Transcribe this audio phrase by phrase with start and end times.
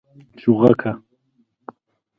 [0.03, 0.07] 🐦
[0.39, 0.91] چوغکه